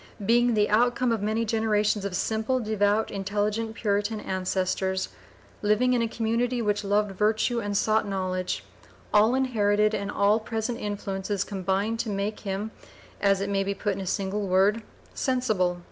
[0.25, 5.09] Being the outcome of many generations of simple, devout, intelligent Puritan ancestors,
[5.61, 8.63] living in a community which loved virtue and sought knowledge,
[9.13, 12.71] all inherited and all present influences combined to make him,
[13.21, 13.99] as it may be put (p.
[13.99, 14.81] 008) in a single word,
[15.13, 15.77] sensible.